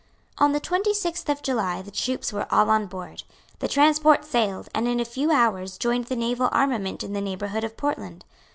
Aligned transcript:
On 0.39 0.51
the 0.51 0.59
twenty 0.59 0.95
sixth 0.95 1.29
of 1.29 1.43
July 1.43 1.83
the 1.83 1.91
troops 1.91 2.33
were 2.33 2.47
all 2.51 2.71
on 2.71 2.87
board. 2.87 3.21
The 3.59 3.67
transports 3.67 4.27
sailed, 4.27 4.67
and 4.73 4.87
in 4.87 4.99
a 4.99 5.05
few 5.05 5.29
hours 5.29 5.77
joined 5.77 6.05
the 6.05 6.15
naval 6.15 6.49
armament 6.51 7.03
in 7.03 7.13
the 7.13 7.21
neighbourhood 7.21 7.63
of 7.63 7.77
Portland. 7.77 8.25